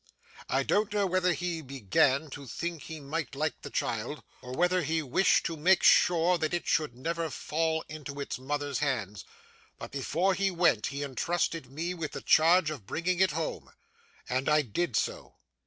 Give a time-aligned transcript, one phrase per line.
[0.49, 4.81] I don't know whether he began to think he might like the child, or whether
[4.81, 9.25] he wished to make sure that it should never fall into its mother's hands;
[9.77, 13.69] but, before he went, he intrusted me with the charge of bringing it home.
[14.27, 15.35] And I did so.